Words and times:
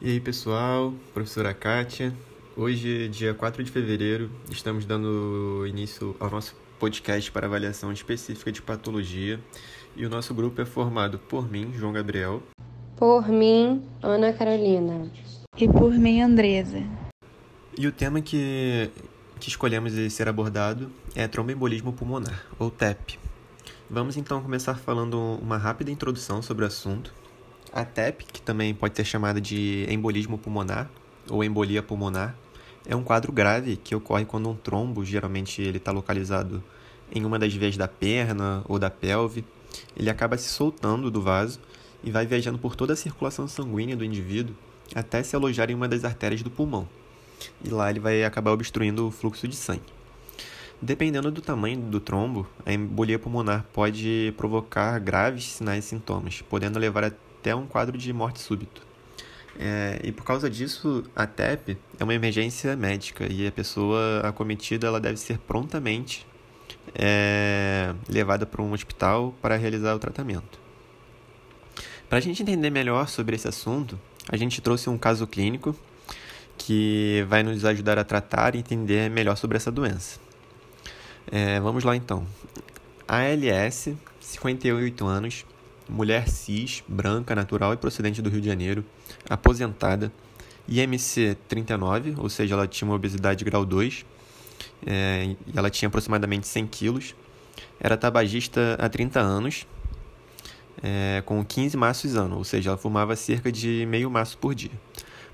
E 0.00 0.10
aí 0.10 0.20
pessoal, 0.20 0.92
professora 1.14 1.54
Kátia. 1.54 2.12
Hoje, 2.54 3.08
dia 3.08 3.32
4 3.32 3.64
de 3.64 3.70
fevereiro, 3.70 4.30
estamos 4.50 4.84
dando 4.84 5.64
início 5.66 6.14
ao 6.20 6.30
nosso 6.30 6.54
podcast 6.78 7.32
para 7.32 7.46
avaliação 7.46 7.90
específica 7.90 8.52
de 8.52 8.60
patologia. 8.60 9.40
E 9.96 10.04
o 10.04 10.10
nosso 10.10 10.34
grupo 10.34 10.60
é 10.60 10.66
formado 10.66 11.18
por 11.18 11.50
mim, 11.50 11.72
João 11.74 11.94
Gabriel. 11.94 12.42
Por 12.94 13.26
mim, 13.28 13.82
Ana 14.02 14.34
Carolina. 14.34 15.10
E 15.56 15.66
por 15.66 15.90
mim, 15.92 16.20
Andresa. 16.20 16.82
E 17.78 17.86
o 17.86 17.92
tema 17.92 18.20
que, 18.20 18.90
que 19.40 19.48
escolhemos 19.48 19.94
ser 20.12 20.28
abordado 20.28 20.90
é 21.14 21.26
tromboembolismo 21.26 21.94
pulmonar, 21.94 22.44
ou 22.58 22.70
TEP. 22.70 23.18
Vamos 23.88 24.18
então 24.18 24.42
começar 24.42 24.74
falando 24.74 25.18
uma 25.40 25.56
rápida 25.56 25.90
introdução 25.90 26.42
sobre 26.42 26.64
o 26.64 26.66
assunto 26.66 27.14
a 27.72 27.84
TEP, 27.84 28.24
que 28.24 28.40
também 28.40 28.74
pode 28.74 28.96
ser 28.96 29.04
chamada 29.04 29.40
de 29.40 29.86
embolismo 29.88 30.38
pulmonar 30.38 30.88
ou 31.28 31.42
embolia 31.42 31.82
pulmonar, 31.82 32.34
é 32.86 32.94
um 32.94 33.02
quadro 33.02 33.32
grave 33.32 33.76
que 33.76 33.94
ocorre 33.94 34.24
quando 34.24 34.48
um 34.48 34.54
trombo, 34.54 35.04
geralmente 35.04 35.60
ele 35.60 35.78
está 35.78 35.90
localizado 35.90 36.62
em 37.12 37.24
uma 37.24 37.38
das 37.38 37.52
veias 37.54 37.76
da 37.76 37.88
perna 37.88 38.62
ou 38.68 38.78
da 38.78 38.90
pelve, 38.90 39.44
ele 39.96 40.08
acaba 40.08 40.38
se 40.38 40.48
soltando 40.48 41.10
do 41.10 41.20
vaso 41.20 41.60
e 42.02 42.10
vai 42.10 42.26
viajando 42.26 42.58
por 42.58 42.76
toda 42.76 42.92
a 42.92 42.96
circulação 42.96 43.48
sanguínea 43.48 43.96
do 43.96 44.04
indivíduo 44.04 44.54
até 44.94 45.22
se 45.22 45.34
alojar 45.34 45.70
em 45.70 45.74
uma 45.74 45.88
das 45.88 46.04
artérias 46.04 46.42
do 46.42 46.50
pulmão. 46.50 46.88
E 47.64 47.68
lá 47.68 47.90
ele 47.90 48.00
vai 48.00 48.24
acabar 48.24 48.52
obstruindo 48.52 49.08
o 49.08 49.10
fluxo 49.10 49.46
de 49.48 49.56
sangue. 49.56 49.96
Dependendo 50.80 51.30
do 51.30 51.40
tamanho 51.40 51.80
do 51.80 51.98
trombo, 51.98 52.46
a 52.64 52.72
embolia 52.72 53.18
pulmonar 53.18 53.64
pode 53.72 54.32
provocar 54.36 54.98
graves 55.00 55.44
sinais 55.44 55.84
e 55.84 55.88
sintomas, 55.88 56.42
podendo 56.42 56.78
levar 56.78 57.04
a 57.04 57.12
até 57.46 57.54
um 57.54 57.64
quadro 57.64 57.96
de 57.96 58.12
morte 58.12 58.40
súbito. 58.40 58.82
É, 59.56 60.00
e 60.02 60.10
por 60.10 60.24
causa 60.24 60.50
disso, 60.50 61.04
a 61.14 61.26
TEP 61.28 61.78
é 61.98 62.02
uma 62.02 62.12
emergência 62.12 62.74
médica 62.76 63.32
e 63.32 63.46
a 63.46 63.52
pessoa 63.52 64.20
acometida 64.24 64.88
ela 64.88 65.00
deve 65.00 65.16
ser 65.16 65.38
prontamente 65.38 66.26
é, 66.92 67.94
levada 68.08 68.44
para 68.44 68.60
um 68.60 68.72
hospital 68.72 69.32
para 69.40 69.56
realizar 69.56 69.94
o 69.94 69.98
tratamento. 70.00 70.58
Para 72.08 72.18
a 72.18 72.20
gente 72.20 72.42
entender 72.42 72.68
melhor 72.68 73.08
sobre 73.08 73.36
esse 73.36 73.46
assunto, 73.46 73.98
a 74.28 74.36
gente 74.36 74.60
trouxe 74.60 74.90
um 74.90 74.98
caso 74.98 75.24
clínico 75.24 75.74
que 76.58 77.24
vai 77.28 77.44
nos 77.44 77.64
ajudar 77.64 77.96
a 77.96 78.04
tratar 78.04 78.56
e 78.56 78.58
entender 78.58 79.08
melhor 79.08 79.36
sobre 79.36 79.56
essa 79.56 79.70
doença. 79.70 80.18
É, 81.30 81.60
vamos 81.60 81.84
lá 81.84 81.94
então. 81.94 82.26
ALS, 83.06 83.94
58 84.20 85.06
anos, 85.06 85.44
mulher 85.88 86.28
cis, 86.28 86.82
branca, 86.86 87.34
natural 87.34 87.72
e 87.72 87.76
procedente 87.76 88.20
do 88.20 88.30
Rio 88.30 88.40
de 88.40 88.46
Janeiro, 88.46 88.84
aposentada, 89.28 90.12
IMC 90.68 91.36
39, 91.48 92.14
ou 92.18 92.28
seja, 92.28 92.54
ela 92.54 92.66
tinha 92.66 92.88
uma 92.88 92.94
obesidade 92.94 93.44
grau 93.44 93.64
2, 93.64 94.04
é, 94.86 95.36
e 95.46 95.56
ela 95.56 95.70
tinha 95.70 95.88
aproximadamente 95.88 96.46
100 96.46 96.66
quilos, 96.66 97.14
era 97.80 97.96
tabagista 97.96 98.76
há 98.78 98.88
30 98.88 99.20
anos, 99.20 99.66
é, 100.82 101.22
com 101.24 101.44
15 101.44 101.76
maços 101.76 102.16
ano, 102.16 102.36
ou 102.36 102.44
seja, 102.44 102.70
ela 102.70 102.76
fumava 102.76 103.14
cerca 103.16 103.50
de 103.50 103.86
meio 103.88 104.10
maço 104.10 104.36
por 104.38 104.54
dia. 104.54 104.70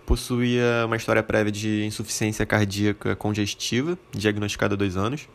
Possuía 0.05 0.84
uma 0.84 0.97
história 0.97 1.23
prévia 1.23 1.53
de 1.53 1.84
insuficiência 1.84 2.45
cardíaca 2.45 3.17
congestiva, 3.17 3.98
diagnosticada 4.12 4.75
há 4.75 4.77
dois 4.77 4.97
anos, 4.97 5.28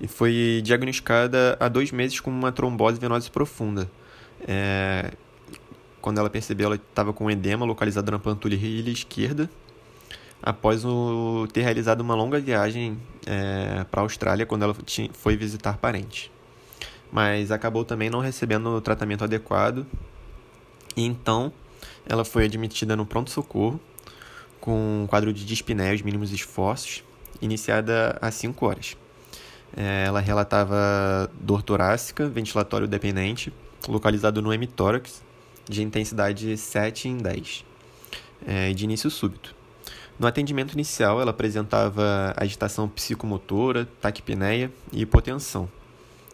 e 0.00 0.06
foi 0.06 0.60
diagnosticada 0.64 1.56
há 1.58 1.68
dois 1.68 1.90
meses 1.90 2.20
com 2.20 2.30
uma 2.30 2.52
trombose 2.52 2.98
venosa 2.98 3.28
profunda, 3.30 3.90
é, 4.46 5.12
quando 6.00 6.18
ela 6.18 6.30
percebeu, 6.30 6.66
ela 6.66 6.76
estava 6.76 7.12
com 7.12 7.30
edema 7.30 7.64
localizado 7.64 8.10
na 8.10 8.18
panturrilha 8.18 8.90
esquerda, 8.90 9.50
após 10.42 10.84
o, 10.84 11.46
ter 11.52 11.62
realizado 11.62 12.00
uma 12.00 12.14
longa 12.14 12.38
viagem 12.40 12.98
é, 13.26 13.84
para 13.90 14.00
a 14.00 14.04
Austrália 14.04 14.46
quando 14.46 14.62
ela 14.62 14.74
tinha, 14.84 15.10
foi 15.12 15.36
visitar 15.36 15.76
parentes. 15.78 16.30
Mas 17.10 17.50
acabou 17.50 17.84
também 17.84 18.10
não 18.10 18.20
recebendo 18.20 18.66
o 18.68 18.80
tratamento 18.80 19.24
adequado, 19.24 19.86
e 20.96 21.04
então 21.04 21.52
ela 22.06 22.24
foi 22.24 22.44
admitida 22.44 22.96
no 22.96 23.04
pronto-socorro 23.06 23.80
com 24.60 25.02
um 25.02 25.06
quadro 25.06 25.32
de 25.32 25.44
dispneia, 25.44 25.94
os 25.94 26.02
mínimos 26.02 26.32
esforços, 26.32 27.04
iniciada 27.40 28.18
às 28.20 28.34
5 28.34 28.66
horas. 28.66 28.96
É, 29.76 30.04
ela 30.06 30.20
relatava 30.20 31.30
dor 31.40 31.62
torácica, 31.62 32.28
ventilatório 32.28 32.88
dependente, 32.88 33.52
localizado 33.86 34.40
no 34.42 34.52
hemitórax, 34.52 35.22
de 35.68 35.82
intensidade 35.82 36.56
7 36.56 37.08
em 37.08 37.18
10, 37.18 37.64
é, 38.46 38.72
de 38.72 38.84
início 38.84 39.10
súbito. 39.10 39.54
No 40.18 40.26
atendimento 40.26 40.72
inicial, 40.72 41.20
ela 41.20 41.30
apresentava 41.30 42.34
agitação 42.36 42.88
psicomotora, 42.88 43.86
taquipneia 44.00 44.72
e 44.92 45.02
hipotensão. 45.02 45.68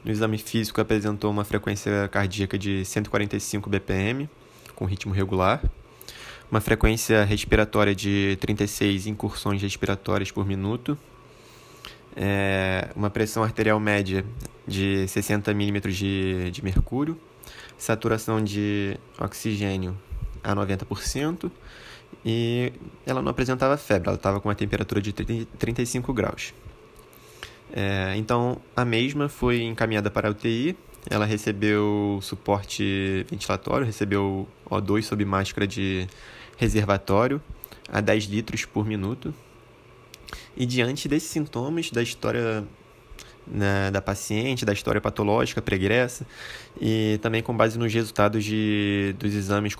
No 0.02 0.10
exame 0.10 0.38
físico, 0.38 0.80
apresentou 0.80 1.30
uma 1.30 1.44
frequência 1.44 2.08
cardíaca 2.08 2.58
de 2.58 2.84
145 2.84 3.68
BPM, 3.68 4.28
com 4.74 4.86
ritmo 4.86 5.12
regular, 5.12 5.62
uma 6.50 6.60
frequência 6.60 7.24
respiratória 7.24 7.94
de 7.94 8.38
36 8.40 9.06
incursões 9.06 9.60
respiratórias 9.60 10.30
por 10.30 10.46
minuto, 10.46 10.96
é, 12.16 12.88
uma 12.94 13.10
pressão 13.10 13.42
arterial 13.42 13.78
média 13.80 14.24
de 14.66 15.06
60 15.08 15.52
milímetros 15.52 15.96
de, 15.96 16.50
de 16.50 16.62
mercúrio, 16.62 17.18
saturação 17.78 18.42
de 18.42 18.98
oxigênio 19.18 19.96
a 20.42 20.54
90% 20.54 21.50
e 22.24 22.72
ela 23.06 23.20
não 23.20 23.30
apresentava 23.30 23.76
febre, 23.76 24.08
ela 24.08 24.16
estava 24.16 24.40
com 24.40 24.48
uma 24.48 24.54
temperatura 24.54 25.00
de 25.00 25.12
35 25.12 26.12
graus. 26.12 26.54
É, 27.72 28.14
então, 28.16 28.60
a 28.76 28.84
mesma 28.84 29.28
foi 29.28 29.62
encaminhada 29.62 30.10
para 30.10 30.28
a 30.28 30.30
UTI, 30.30 30.76
ela 31.10 31.24
recebeu 31.24 32.18
suporte 32.22 33.26
ventilatório, 33.28 33.84
recebeu 33.84 34.48
O2 34.70 35.02
sob 35.02 35.24
máscara 35.24 35.66
de 35.66 36.06
reservatório 36.56 37.42
a 37.88 38.00
10 38.00 38.24
litros 38.24 38.64
por 38.64 38.86
minuto. 38.86 39.34
E 40.56 40.64
diante 40.64 41.08
desses 41.08 41.28
sintomas, 41.28 41.90
da 41.90 42.02
história 42.02 42.64
né, 43.46 43.90
da 43.90 44.00
paciente, 44.00 44.64
da 44.64 44.72
história 44.72 45.00
patológica 45.00 45.60
pregressa 45.60 46.26
e 46.80 47.18
também 47.22 47.42
com 47.42 47.56
base 47.56 47.78
nos 47.78 47.92
resultados 47.92 48.44
de, 48.44 49.14
dos 49.18 49.34
exames 49.34 49.74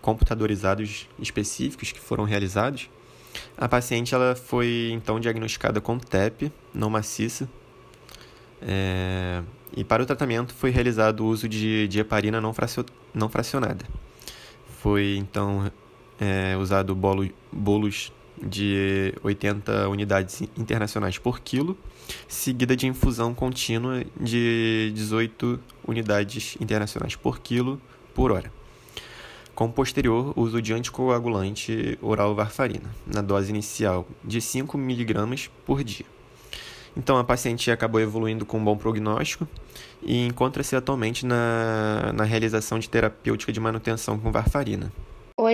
computadorizados 0.00 1.08
específicos 1.18 1.92
que 1.92 2.00
foram 2.00 2.24
realizados. 2.24 2.88
A 3.56 3.68
paciente 3.68 4.14
ela 4.14 4.34
foi 4.34 4.90
então 4.92 5.20
diagnosticada 5.20 5.80
com 5.80 5.98
TEP 5.98 6.50
não 6.74 6.88
maciça 6.88 7.48
é, 8.60 9.42
e 9.76 9.84
para 9.84 10.02
o 10.02 10.06
tratamento 10.06 10.54
foi 10.54 10.70
realizado 10.70 11.20
o 11.20 11.26
uso 11.26 11.48
de, 11.48 11.86
de 11.88 12.00
heparina 12.00 12.40
não, 12.40 12.52
fracio, 12.52 12.84
não 13.12 13.28
fracionada. 13.28 13.84
Foi 14.80 15.16
então 15.18 15.70
é, 16.18 16.56
usado 16.56 16.94
bolo, 16.94 17.28
bolos 17.52 18.12
de 18.42 19.14
80 19.22 19.88
unidades 19.88 20.42
internacionais 20.56 21.18
por 21.18 21.40
quilo, 21.40 21.76
seguida 22.28 22.76
de 22.76 22.86
infusão 22.86 23.34
contínua 23.34 24.04
de 24.20 24.92
18 24.94 25.58
unidades 25.86 26.56
internacionais 26.60 27.16
por 27.16 27.40
quilo 27.40 27.80
por 28.14 28.32
hora. 28.32 28.52
Com 29.54 29.70
posterior 29.70 30.34
uso 30.36 30.60
de 30.60 30.74
anticoagulante 30.74 31.98
oral 32.02 32.34
varfarina, 32.34 32.90
na 33.06 33.22
dose 33.22 33.50
inicial 33.50 34.06
de 34.22 34.40
5 34.40 34.76
mg 34.76 35.50
por 35.64 35.82
dia. 35.82 36.04
Então, 36.96 37.18
a 37.18 37.24
paciente 37.24 37.70
acabou 37.70 38.00
evoluindo 38.00 38.46
com 38.46 38.58
um 38.58 38.64
bom 38.64 38.76
prognóstico 38.76 39.46
e 40.02 40.26
encontra-se 40.26 40.74
atualmente 40.74 41.26
na, 41.26 42.10
na 42.14 42.24
realização 42.24 42.78
de 42.78 42.88
terapêutica 42.88 43.52
de 43.52 43.60
manutenção 43.60 44.18
com 44.18 44.32
varfarina. 44.32 44.90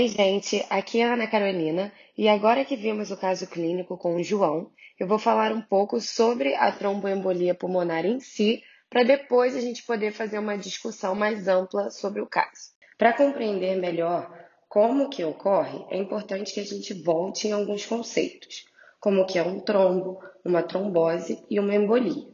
Oi, 0.02 0.08
gente, 0.08 0.66
aqui 0.68 0.98
é 0.98 1.04
a 1.04 1.12
Ana 1.12 1.28
Carolina 1.28 1.92
e 2.18 2.28
agora 2.28 2.64
que 2.64 2.74
vimos 2.74 3.12
o 3.12 3.16
caso 3.16 3.46
clínico 3.46 3.96
com 3.96 4.16
o 4.16 4.22
João, 4.24 4.68
eu 4.98 5.06
vou 5.06 5.16
falar 5.16 5.52
um 5.52 5.60
pouco 5.60 6.00
sobre 6.00 6.56
a 6.56 6.72
tromboembolia 6.72 7.54
pulmonar 7.54 8.04
em 8.04 8.18
si, 8.18 8.64
para 8.90 9.04
depois 9.04 9.54
a 9.54 9.60
gente 9.60 9.84
poder 9.84 10.10
fazer 10.10 10.40
uma 10.40 10.58
discussão 10.58 11.14
mais 11.14 11.46
ampla 11.46 11.88
sobre 11.88 12.20
o 12.20 12.26
caso. 12.26 12.72
Para 12.98 13.12
compreender 13.12 13.78
melhor 13.78 14.28
como 14.68 15.08
que 15.08 15.22
ocorre, 15.22 15.86
é 15.88 15.98
importante 15.98 16.52
que 16.52 16.58
a 16.58 16.66
gente 16.66 16.92
volte 16.94 17.46
em 17.46 17.52
alguns 17.52 17.86
conceitos, 17.86 18.64
como 18.98 19.24
que 19.24 19.38
é 19.38 19.42
um 19.44 19.60
trombo, 19.60 20.18
uma 20.44 20.64
trombose 20.64 21.46
e 21.48 21.60
uma 21.60 21.76
embolia. 21.76 22.26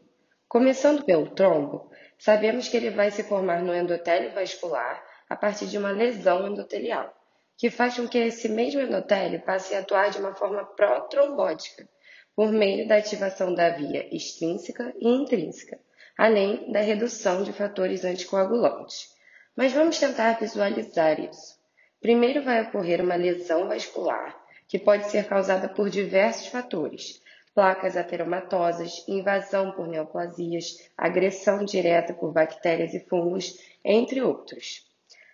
Começando 0.48 1.04
pelo 1.04 1.34
trombo, 1.34 1.90
sabemos 2.18 2.66
que 2.66 2.78
ele 2.78 2.88
vai 2.88 3.10
se 3.10 3.24
formar 3.24 3.60
no 3.60 3.74
endotélio 3.74 4.32
vascular 4.32 5.04
a 5.28 5.36
partir 5.36 5.66
de 5.66 5.76
uma 5.76 5.90
lesão 5.90 6.48
endotelial 6.48 7.17
que 7.58 7.70
faz 7.70 7.96
com 7.96 8.06
que 8.06 8.16
esse 8.16 8.48
mesmo 8.48 8.80
endotélio 8.80 9.42
passe 9.42 9.74
a 9.74 9.80
atuar 9.80 10.10
de 10.10 10.18
uma 10.18 10.32
forma 10.32 10.64
pró-trombótica, 10.64 11.88
por 12.36 12.52
meio 12.52 12.86
da 12.86 12.98
ativação 12.98 13.52
da 13.52 13.70
via 13.70 14.08
extrínseca 14.14 14.94
e 15.00 15.08
intrínseca, 15.08 15.76
além 16.16 16.70
da 16.70 16.78
redução 16.78 17.42
de 17.42 17.52
fatores 17.52 18.04
anticoagulantes. 18.04 19.08
Mas 19.56 19.72
vamos 19.72 19.98
tentar 19.98 20.38
visualizar 20.38 21.18
isso. 21.18 21.58
Primeiro 22.00 22.44
vai 22.44 22.62
ocorrer 22.62 23.02
uma 23.02 23.16
lesão 23.16 23.66
vascular, 23.66 24.40
que 24.68 24.78
pode 24.78 25.10
ser 25.10 25.26
causada 25.26 25.68
por 25.68 25.90
diversos 25.90 26.46
fatores, 26.46 27.20
placas 27.52 27.96
ateromatosas, 27.96 29.04
invasão 29.08 29.72
por 29.72 29.88
neoplasias, 29.88 30.76
agressão 30.96 31.64
direta 31.64 32.14
por 32.14 32.32
bactérias 32.32 32.94
e 32.94 33.00
fungos, 33.00 33.58
entre 33.84 34.22
outros. 34.22 34.87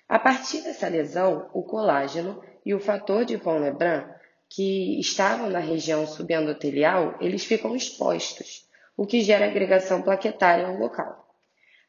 A 0.08 0.18
partir 0.18 0.62
dessa 0.62 0.88
lesão, 0.88 1.48
o 1.54 1.62
colágeno 1.62 2.42
e 2.64 2.74
o 2.74 2.80
fator 2.80 3.24
de 3.24 3.36
von 3.36 3.58
Lebrun, 3.58 4.04
que 4.48 5.00
estavam 5.00 5.48
na 5.48 5.58
região 5.58 6.06
subendotelial, 6.06 7.16
eles 7.20 7.44
ficam 7.44 7.74
expostos, 7.74 8.68
o 8.96 9.06
que 9.06 9.22
gera 9.22 9.46
agregação 9.46 10.02
plaquetária 10.02 10.68
no 10.68 10.78
local. 10.78 11.34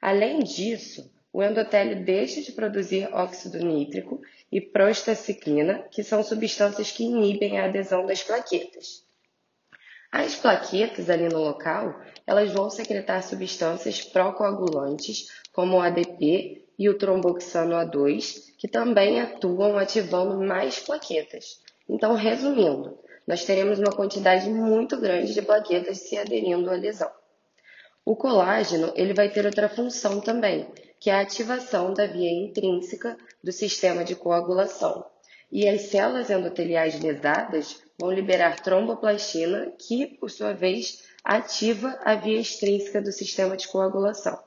Além 0.01 0.39
disso, 0.39 1.13
o 1.31 1.44
endotélio 1.44 2.03
deixa 2.06 2.41
de 2.41 2.53
produzir 2.53 3.13
óxido 3.13 3.59
nítrico 3.59 4.21
e 4.51 4.61
prostaciclina, 4.61 5.83
que 5.91 6.01
são 6.01 6.23
substâncias 6.23 6.91
que 6.91 7.03
inibem 7.03 7.59
a 7.59 7.65
adesão 7.65 8.06
das 8.06 8.23
plaquetas. 8.23 9.06
As 10.11 10.33
plaquetas 10.35 11.09
ali 11.09 11.27
no 11.27 11.39
local, 11.39 12.00
elas 12.25 12.53
vão 12.53 12.69
secretar 12.69 13.21
substâncias 13.21 14.01
procoagulantes, 14.01 15.27
como 15.51 15.77
o 15.77 15.81
ADP 15.81 16.64
e 16.77 16.89
o 16.89 16.98
tromboxano 16.98 17.75
A2, 17.75 18.54
que 18.57 18.68
também 18.68 19.22
atuam 19.22 19.77
ativando 19.77 20.44
mais 20.44 20.80
plaquetas. 20.80 21.62
Então, 21.88 22.13
resumindo, 22.16 22.98
nós 23.27 23.44
teremos 23.45 23.80
uma 23.80 23.92
quantidade 23.92 24.50
muito 24.50 25.00
grande 25.00 25.33
de 25.33 25.42
plaquetas 25.42 26.00
se 26.00 26.18
aderindo 26.18 26.69
à 26.69 26.74
lesão. 26.74 27.12
O 28.04 28.16
colágeno 28.16 28.94
ele 28.95 29.13
vai 29.13 29.30
ter 29.30 29.45
outra 29.45 29.68
função 29.68 30.22
também, 30.22 30.68
que 31.00 31.10
é 31.10 31.13
a 31.13 31.22
ativação 31.22 31.94
da 31.94 32.06
via 32.06 32.31
intrínseca 32.31 33.18
do 33.44 33.51
sistema 33.51 34.04
de 34.04 34.16
coagulação. 34.16 35.06
E 35.51 35.68
as 35.68 35.83
células 35.83 36.30
endoteliais 36.30 37.00
lesadas 37.01 37.81
vão 38.00 38.12
liberar 38.12 38.60
tromboplastina, 38.60 39.71
que, 39.80 40.06
por 40.06 40.30
sua 40.30 40.54
vez, 40.54 41.04
ativa 41.24 41.98
a 42.04 42.16
via 42.16 42.39
extrínseca 42.39 43.01
do 43.01 43.12
sistema 43.12 43.57
de 43.57 43.68
coagulação. 43.68 44.38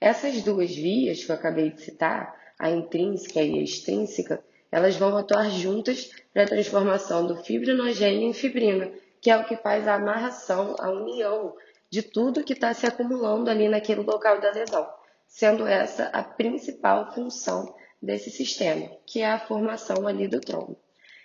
Essas 0.00 0.42
duas 0.42 0.74
vias 0.74 1.24
que 1.24 1.30
eu 1.30 1.34
acabei 1.34 1.70
de 1.70 1.80
citar, 1.80 2.34
a 2.58 2.70
intrínseca 2.70 3.42
e 3.42 3.58
a 3.58 3.62
extrínseca, 3.62 4.42
elas 4.70 4.96
vão 4.96 5.16
atuar 5.16 5.50
juntas 5.50 6.10
para 6.32 6.42
a 6.42 6.46
transformação 6.46 7.26
do 7.26 7.36
fibrinogênio 7.36 8.28
em 8.28 8.32
fibrina, 8.32 8.92
que 9.20 9.30
é 9.30 9.36
o 9.36 9.44
que 9.44 9.56
faz 9.56 9.88
a 9.88 9.94
amarração, 9.94 10.76
a 10.78 10.90
união 10.90 11.54
de 11.90 12.02
tudo 12.02 12.44
que 12.44 12.52
está 12.52 12.74
se 12.74 12.86
acumulando 12.86 13.50
ali 13.50 13.68
naquele 13.68 14.02
local 14.02 14.40
da 14.40 14.50
lesão, 14.50 14.86
sendo 15.26 15.66
essa 15.66 16.04
a 16.08 16.22
principal 16.22 17.12
função 17.12 17.74
desse 18.02 18.30
sistema, 18.30 18.90
que 19.06 19.20
é 19.20 19.30
a 19.30 19.38
formação 19.38 20.06
ali 20.06 20.28
do 20.28 20.40
trombo. 20.40 20.78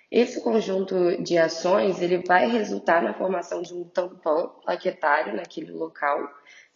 Esse 0.09 0.41
conjunto 0.41 1.21
de 1.23 1.37
ações 1.37 2.01
ele 2.01 2.17
vai 2.17 2.49
resultar 2.49 3.01
na 3.01 3.13
formação 3.13 3.61
de 3.61 3.73
um 3.73 3.85
tampão 3.85 4.49
plaquetário 4.63 5.35
naquele 5.35 5.71
local, 5.71 6.29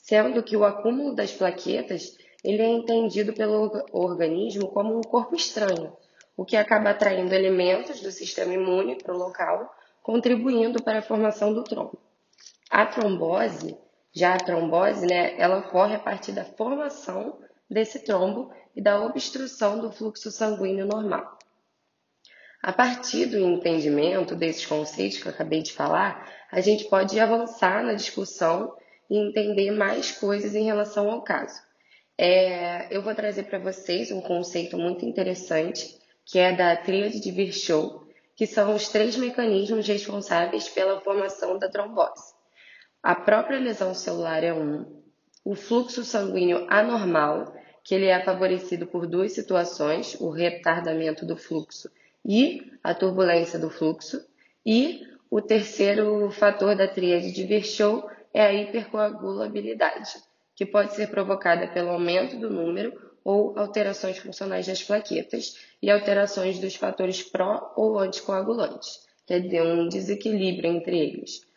sendo 0.05 0.43
que 0.43 0.55
o 0.55 0.63
acúmulo 0.63 1.15
das 1.15 1.31
plaquetas 1.31 2.15
ele 2.43 2.61
é 2.61 2.67
entendido 2.67 3.33
pelo 3.33 3.71
organismo 3.91 4.67
como 4.67 4.95
um 4.95 5.01
corpo 5.01 5.35
estranho, 5.35 5.97
o 6.37 6.45
que 6.45 6.55
acaba 6.55 6.91
atraindo 6.91 7.33
elementos 7.33 8.01
do 8.01 8.11
sistema 8.11 8.53
imune 8.53 9.01
para 9.01 9.15
o 9.15 9.17
local, 9.17 9.67
contribuindo 10.03 10.83
para 10.83 10.99
a 10.99 11.01
formação 11.01 11.51
do 11.51 11.63
trombo. 11.63 11.97
A 12.69 12.85
trombose, 12.85 13.75
já 14.13 14.35
a 14.35 14.37
trombose, 14.37 15.07
né, 15.07 15.35
ela 15.39 15.57
ocorre 15.57 15.95
a 15.95 15.99
partir 15.99 16.33
da 16.33 16.45
formação 16.45 17.39
desse 17.67 17.97
trombo 18.03 18.53
e 18.75 18.81
da 18.81 19.03
obstrução 19.03 19.79
do 19.79 19.91
fluxo 19.91 20.29
sanguíneo 20.29 20.85
normal. 20.85 21.39
A 22.61 22.71
partir 22.71 23.25
do 23.25 23.39
entendimento 23.39 24.35
desses 24.35 24.67
conceitos 24.67 25.17
que 25.17 25.27
eu 25.27 25.31
acabei 25.31 25.63
de 25.63 25.73
falar, 25.73 26.31
a 26.51 26.61
gente 26.61 26.85
pode 26.85 27.19
avançar 27.19 27.83
na 27.83 27.93
discussão 27.93 28.71
e 29.09 29.17
entender 29.17 29.71
mais 29.71 30.11
coisas 30.11 30.55
em 30.55 30.63
relação 30.63 31.09
ao 31.09 31.21
caso. 31.21 31.61
É, 32.17 32.95
eu 32.95 33.01
vou 33.01 33.13
trazer 33.13 33.43
para 33.43 33.59
vocês 33.59 34.11
um 34.11 34.21
conceito 34.21 34.77
muito 34.77 35.05
interessante, 35.05 35.97
que 36.25 36.39
é 36.39 36.55
da 36.55 36.75
tríade 36.75 37.19
de 37.19 37.31
Virchow, 37.31 38.07
que 38.35 38.47
são 38.47 38.75
os 38.75 38.87
três 38.89 39.15
mecanismos 39.15 39.87
responsáveis 39.87 40.67
pela 40.69 41.01
formação 41.01 41.57
da 41.57 41.69
trombose. 41.69 42.33
A 43.03 43.13
própria 43.15 43.59
lesão 43.59 43.93
celular 43.93 44.43
é 44.43 44.53
um, 44.53 45.03
o 45.43 45.55
fluxo 45.55 46.03
sanguíneo 46.03 46.65
anormal, 46.69 47.53
que 47.83 47.93
ele 47.93 48.07
é 48.07 48.19
favorecido 48.23 48.87
por 48.87 49.05
duas 49.05 49.33
situações, 49.33 50.19
o 50.19 50.29
retardamento 50.29 51.25
do 51.25 51.37
fluxo 51.37 51.89
e 52.25 52.71
a 52.83 52.95
turbulência 52.95 53.59
do 53.59 53.69
fluxo. 53.69 54.25
E 54.65 55.05
o 55.29 55.39
terceiro 55.39 56.31
fator 56.31 56.75
da 56.75 56.87
tríade 56.87 57.31
de 57.31 57.43
Virchow 57.43 58.09
é 58.35 58.47
a 58.47 58.53
hipercoagulabilidade, 58.53 60.11
que 60.53 60.65
pode 60.65 60.93
ser 60.93 61.07
provocada 61.07 61.69
pelo 61.69 61.91
aumento 61.91 62.37
do 62.37 62.49
número 62.49 62.91
ou 63.23 63.57
alterações 63.57 64.17
funcionais 64.17 64.67
das 64.67 64.83
plaquetas 64.83 65.57
e 65.81 65.89
alterações 65.89 66.59
dos 66.59 66.75
fatores 66.75 67.23
pró 67.23 67.71
ou 67.77 67.97
anticoagulantes, 67.97 69.07
quer 69.25 69.39
dizer, 69.39 69.61
um 69.61 69.87
desequilíbrio 69.87 70.69
entre 70.69 70.99
eles. 70.99 71.47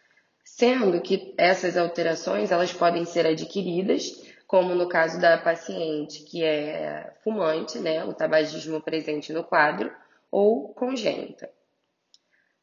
Sendo 0.45 1.01
que 1.01 1.35
essas 1.37 1.77
alterações 1.77 2.53
elas 2.53 2.73
podem 2.73 3.05
ser 3.05 3.27
adquiridas, 3.27 4.25
como 4.47 4.73
no 4.73 4.89
caso 4.89 5.21
da 5.21 5.37
paciente 5.37 6.23
que 6.23 6.45
é 6.45 7.13
fumante, 7.25 7.81
né, 7.81 8.05
o 8.05 8.15
tabagismo 8.15 8.81
presente 8.81 9.33
no 9.33 9.43
quadro, 9.43 9.93
ou 10.31 10.73
congênita. 10.75 11.51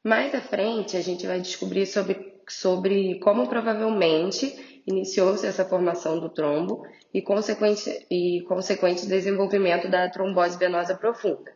Mais 0.01 0.33
à 0.33 0.39
frente, 0.41 0.95
a 0.95 1.01
gente 1.01 1.27
vai 1.27 1.41
descobrir 1.41 1.85
sobre, 1.85 2.34
sobre 2.53 3.19
como 3.19 3.47
provavelmente 3.47 4.81
iniciou-se 4.87 5.45
essa 5.45 5.65
formação 5.65 6.19
do 6.19 6.29
trombo 6.29 6.83
e 7.13 7.21
consequente, 7.21 8.05
e 8.09 8.41
consequente 8.47 9.07
desenvolvimento 9.07 9.89
da 9.89 10.09
trombose 10.09 10.57
venosa 10.57 10.95
profunda. 10.95 11.51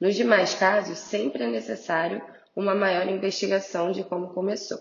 Nos 0.00 0.14
demais 0.14 0.54
casos, 0.54 0.98
sempre 0.98 1.44
é 1.44 1.46
necessário 1.48 2.22
uma 2.54 2.74
maior 2.74 3.08
investigação 3.08 3.90
de 3.90 4.04
como 4.04 4.28
começou. 4.28 4.78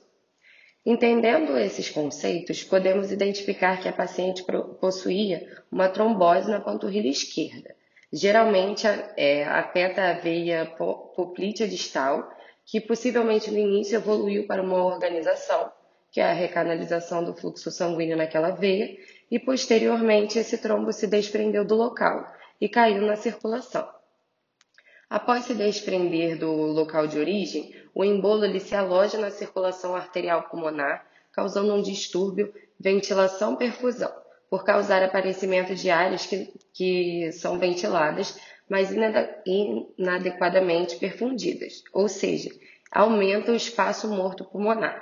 Entendendo 0.86 1.58
esses 1.58 1.90
conceitos, 1.90 2.64
podemos 2.64 3.12
identificar 3.12 3.82
que 3.82 3.90
a 3.90 3.94
paciente 3.94 4.44
possuía 4.80 5.46
uma 5.72 5.90
trombose 5.90 6.50
na 6.50 6.62
panturrilha 6.62 7.10
esquerda, 7.10 7.76
geralmente 8.12 8.88
é, 9.18 9.44
afeta 9.44 10.02
a 10.02 10.14
veia 10.14 10.66
poplítea 11.16 11.68
distal, 11.68 12.30
que 12.68 12.82
possivelmente 12.82 13.50
no 13.50 13.58
início 13.58 13.96
evoluiu 13.96 14.46
para 14.46 14.62
uma 14.62 14.84
organização, 14.84 15.72
que 16.12 16.20
é 16.20 16.26
a 16.26 16.34
recanalização 16.34 17.24
do 17.24 17.34
fluxo 17.34 17.72
sanguíneo 17.72 18.18
naquela 18.18 18.52
veia, 18.52 18.98
e 19.32 19.40
posteriormente 19.40 20.38
esse 20.38 20.58
trombo 20.58 20.92
se 20.92 21.08
desprendeu 21.08 21.64
do 21.64 21.76
local 21.76 22.30
e 22.60 22.68
caiu 22.68 23.02
na 23.04 23.16
circulação. 23.16 23.88
Após 25.10 25.46
se 25.46 25.54
desprender 25.54 26.38
do 26.38 26.52
local 26.52 27.08
de 27.08 27.18
origem, 27.18 27.74
o 27.96 28.04
embolo 28.04 28.44
ele 28.44 28.60
se 28.60 28.76
aloja 28.76 29.18
na 29.18 29.32
circulação 29.32 29.96
arterial 29.96 30.44
pulmonar, 30.50 31.08
causando 31.32 31.74
um 31.74 31.82
distúrbio 31.82 32.54
ventilação-perfusão 32.78 34.12
por 34.50 34.66
causar 34.66 35.02
aparecimento 35.04 35.74
de 35.74 35.90
áreas 35.90 36.26
que, 36.26 36.54
que 36.74 37.32
são 37.32 37.58
ventiladas, 37.58 38.38
mas 38.70 38.92
inadequadamente 39.46 40.98
perfundidas, 40.98 41.84
ou 41.94 42.08
seja, 42.08 42.50
aumenta 42.92 43.52
o 43.52 43.56
espaço 43.56 44.08
morto 44.08 44.44
pulmonar. 44.46 45.00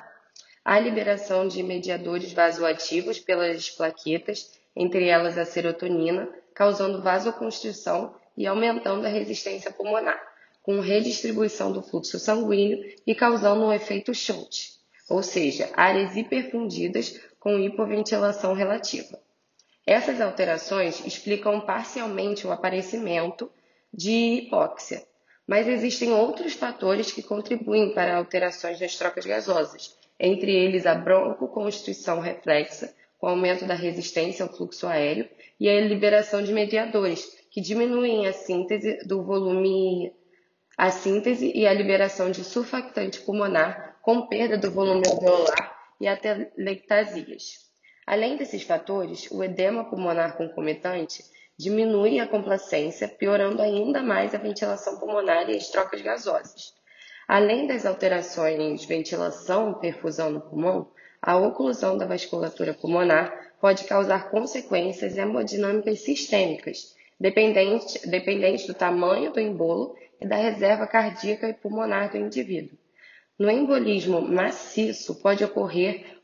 Há 0.64 0.80
liberação 0.80 1.48
de 1.48 1.62
mediadores 1.62 2.34
vasoativos 2.34 3.20
pelas 3.20 3.70
plaquetas, 3.70 4.52
entre 4.76 5.08
elas 5.08 5.38
a 5.38 5.46
serotonina, 5.46 6.28
causando 6.54 7.02
vasoconstrição 7.02 8.16
e 8.38 8.48
aumentando 8.48 9.06
a 9.06 9.10
resistência 9.10 9.72
pulmonar, 9.72 10.20
com 10.64 10.80
redistribuição 10.80 11.72
do 11.72 11.84
fluxo 11.84 12.18
sanguíneo 12.18 12.84
e 13.06 13.14
causando 13.14 13.66
um 13.66 13.74
efeito 13.74 14.14
shunt, 14.14 14.72
ou 15.08 15.22
seja, 15.22 15.70
áreas 15.76 16.16
hiperfundidas 16.16 17.22
com 17.40 17.60
hipoventilação 17.60 18.54
relativa. 18.54 19.20
Essas 19.86 20.20
alterações 20.20 21.06
explicam 21.06 21.62
parcialmente 21.62 22.48
o 22.48 22.52
aparecimento 22.52 23.52
de 23.94 24.12
hipóxia, 24.12 25.06
mas 25.46 25.68
existem 25.68 26.12
outros 26.12 26.54
fatores 26.54 27.12
que 27.12 27.22
contribuem 27.22 27.94
para 27.94 28.18
alterações 28.18 28.80
nas 28.80 28.96
trocas 28.96 29.26
gasosas, 29.26 29.96
entre 30.20 30.52
eles 30.52 30.88
a 30.88 30.96
broncoconstrição 30.96 32.20
reflexa, 32.20 32.96
com 33.20 33.28
aumento 33.28 33.66
da 33.66 33.76
resistência 33.76 34.44
ao 34.44 34.52
fluxo 34.52 34.88
aéreo, 34.88 35.30
e 35.60 35.70
a 35.70 35.80
liberação 35.82 36.42
de 36.42 36.52
mediadores, 36.52 37.38
que 37.52 37.62
diminuem 37.62 38.28
a 38.28 38.34
síntese 38.34 38.98
do 39.08 39.24
volume, 39.24 40.12
a 40.76 40.90
síntese 40.90 41.52
e 41.56 41.68
a 41.68 41.74
liberação 41.74 42.32
de 42.32 42.44
surfactante 42.44 43.22
pulmonar, 43.22 43.98
com 44.02 44.28
perda 44.28 44.58
do 44.58 44.72
volume 44.72 45.08
alveolar 45.08 45.78
e 46.02 46.08
até 46.08 46.52
lectasias. 46.58 47.66
Além 48.06 48.38
desses 48.38 48.64
fatores, 48.64 49.30
o 49.32 49.44
edema 49.44 49.84
pulmonar 49.90 50.38
concomitante 50.38 51.24
diminui 51.58 52.20
a 52.20 52.28
complacência, 52.28 53.08
piorando 53.08 53.62
ainda 53.62 54.04
mais 54.04 54.36
a 54.36 54.38
ventilação 54.38 55.00
pulmonar 55.00 55.50
e 55.50 55.56
as 55.56 55.70
trocas 55.70 56.02
gasosas. 56.02 56.74
Além 57.28 57.66
das 57.66 57.86
alterações 57.86 58.86
ventilação 58.86 59.72
e 59.72 59.80
perfusão 59.80 60.30
no 60.30 60.42
pulmão, 60.42 60.92
a 61.20 61.36
oclusão 61.36 61.98
da 61.98 62.06
vasculatura 62.06 62.74
pulmonar 62.74 63.34
pode 63.60 63.86
causar 63.86 64.30
consequências 64.30 65.18
hemodinâmicas 65.18 66.02
sistêmicas, 66.02 66.96
dependente, 67.20 68.08
dependente 68.08 68.68
do 68.68 68.76
tamanho 68.76 69.32
do 69.32 69.40
embolo 69.40 69.96
e 70.22 70.28
da 70.28 70.36
reserva 70.36 70.86
cardíaca 70.86 71.50
e 71.50 71.54
pulmonar 71.54 72.12
do 72.12 72.18
indivíduo. 72.18 72.78
No 73.40 73.50
embolismo 73.50 74.22
maciço, 74.22 75.16
pode 75.16 75.44
ocorrer 75.44 76.15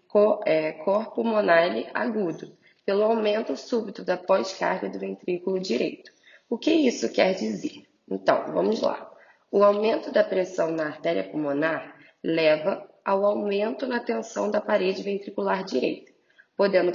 é, 0.46 0.74
cor 0.74 1.14
pulmonar 1.14 1.72
agudo, 1.94 2.58
pelo 2.86 3.04
aumento 3.04 3.56
súbito 3.56 4.04
da 4.04 4.18
pós-carga 4.18 4.90
do 4.90 5.00
ventrículo 5.00 5.60
direito. 5.60 6.12
O 6.50 6.58
que 6.58 6.72
isso 6.72 7.12
quer 7.12 7.34
dizer? 7.34 7.86
Então, 8.10 8.52
vamos 8.52 8.82
lá. 8.82 9.10
O 9.50 9.64
aumento 9.64 10.12
da 10.12 10.24
pressão 10.24 10.72
na 10.72 10.88
artéria 10.88 11.24
pulmonar 11.24 11.96
leva 12.24 12.90
ao 13.04 13.26
aumento 13.26 13.88
na 13.88 14.00
tensão 14.00 14.52
da 14.52 14.62
parede 14.62 15.02
ventricular 15.02 15.64
direita, 15.64 16.12
podendo 16.56 16.92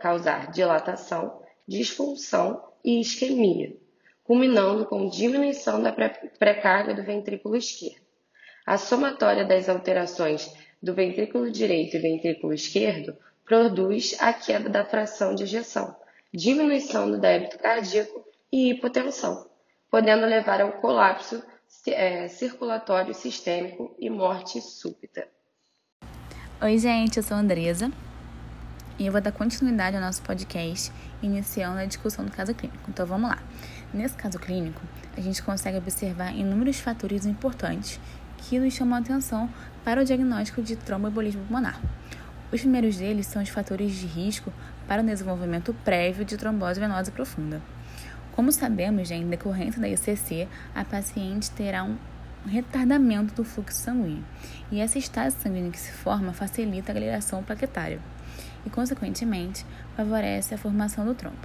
causar 0.00 0.50
dilatação, 0.50 1.42
disfunção 1.68 2.62
e 2.84 3.00
isquemia, 3.00 3.76
culminando 4.22 4.86
com 4.86 5.08
diminuição 5.08 5.82
da 5.82 5.92
pré-carga 5.92 6.94
do 6.94 7.02
ventrículo 7.02 7.56
esquerdo. 7.56 8.04
A 8.66 8.78
somatória 8.78 9.44
das 9.44 9.68
alterações 9.68 10.50
do 10.84 10.92
ventrículo 10.92 11.50
direito 11.50 11.96
e 11.96 12.00
ventrículo 12.00 12.52
esquerdo 12.52 13.16
produz 13.44 14.14
a 14.20 14.32
queda 14.34 14.68
da 14.68 14.84
fração 14.84 15.34
de 15.34 15.42
ejeção, 15.42 15.96
diminuição 16.32 17.10
do 17.10 17.18
débito 17.18 17.58
cardíaco 17.58 18.22
e 18.52 18.70
hipotensão, 18.70 19.48
podendo 19.90 20.26
levar 20.26 20.60
ao 20.60 20.72
colapso 20.72 21.42
é, 21.86 22.28
circulatório 22.28 23.14
sistêmico 23.14 23.96
e 23.98 24.10
morte 24.10 24.60
súbita. 24.60 25.26
Oi, 26.60 26.78
gente, 26.78 27.16
eu 27.16 27.22
sou 27.22 27.36
a 27.36 27.40
Andresa 27.40 27.90
e 28.98 29.06
eu 29.06 29.12
vou 29.12 29.20
dar 29.20 29.32
continuidade 29.32 29.96
ao 29.96 30.02
nosso 30.02 30.22
podcast, 30.22 30.92
iniciando 31.22 31.78
a 31.78 31.86
discussão 31.86 32.26
do 32.26 32.30
caso 32.30 32.54
clínico. 32.54 32.84
Então 32.88 33.06
vamos 33.06 33.30
lá. 33.30 33.42
Nesse 33.92 34.16
caso 34.16 34.38
clínico, 34.38 34.82
a 35.16 35.20
gente 35.20 35.42
consegue 35.42 35.78
observar 35.78 36.34
inúmeros 36.34 36.78
fatores 36.78 37.24
importantes 37.24 37.98
que 38.48 38.58
nos 38.58 38.74
chamam 38.74 38.98
a 38.98 39.00
atenção 39.00 39.48
para 39.84 40.00
o 40.00 40.04
diagnóstico 40.04 40.62
de 40.62 40.76
tromboembolismo 40.76 41.42
pulmonar. 41.44 41.80
Os 42.52 42.60
primeiros 42.60 42.96
deles 42.96 43.26
são 43.26 43.42
os 43.42 43.48
fatores 43.48 43.94
de 43.94 44.06
risco 44.06 44.52
para 44.86 45.02
o 45.02 45.04
desenvolvimento 45.04 45.74
prévio 45.84 46.24
de 46.24 46.36
trombose 46.36 46.78
venosa 46.78 47.10
profunda. 47.10 47.60
Como 48.32 48.52
sabemos, 48.52 49.08
já 49.08 49.14
em 49.14 49.28
decorrência 49.28 49.80
da 49.80 49.88
ICC, 49.88 50.46
a 50.74 50.84
paciente 50.84 51.50
terá 51.52 51.84
um 51.84 51.96
retardamento 52.46 53.34
do 53.34 53.44
fluxo 53.44 53.78
sanguíneo, 53.78 54.24
e 54.70 54.80
essa 54.80 54.98
estase 54.98 55.36
sanguínea 55.36 55.70
que 55.70 55.80
se 55.80 55.90
forma 55.92 56.32
facilita 56.32 56.92
a 56.92 56.94
agregação 56.94 57.42
plaquetária 57.42 57.98
e, 58.66 58.70
consequentemente, 58.70 59.64
favorece 59.96 60.54
a 60.54 60.58
formação 60.58 61.06
do 61.06 61.14
trombo. 61.14 61.36